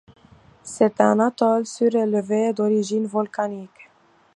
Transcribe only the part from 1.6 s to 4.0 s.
surélevé d'origine volcanique.